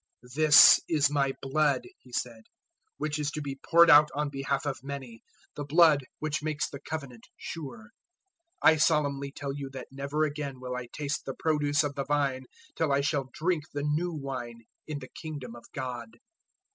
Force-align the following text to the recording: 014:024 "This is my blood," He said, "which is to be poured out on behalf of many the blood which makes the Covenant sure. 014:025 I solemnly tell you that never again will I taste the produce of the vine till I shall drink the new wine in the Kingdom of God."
014:024 0.25 0.33
"This 0.33 0.79
is 0.89 1.11
my 1.11 1.31
blood," 1.43 1.87
He 1.99 2.11
said, 2.11 2.45
"which 2.97 3.19
is 3.19 3.29
to 3.33 3.39
be 3.39 3.59
poured 3.63 3.91
out 3.91 4.09
on 4.15 4.29
behalf 4.31 4.65
of 4.65 4.81
many 4.83 5.21
the 5.55 5.63
blood 5.63 6.07
which 6.17 6.41
makes 6.41 6.67
the 6.67 6.79
Covenant 6.79 7.27
sure. 7.37 7.91
014:025 8.63 8.71
I 8.73 8.77
solemnly 8.77 9.31
tell 9.31 9.53
you 9.55 9.69
that 9.73 9.89
never 9.91 10.23
again 10.23 10.59
will 10.59 10.75
I 10.75 10.87
taste 10.91 11.25
the 11.25 11.35
produce 11.35 11.83
of 11.83 11.93
the 11.93 12.05
vine 12.05 12.45
till 12.75 12.91
I 12.91 13.01
shall 13.01 13.29
drink 13.31 13.65
the 13.75 13.83
new 13.83 14.11
wine 14.11 14.61
in 14.87 14.97
the 14.97 15.07
Kingdom 15.09 15.55
of 15.55 15.65
God." 15.71 16.09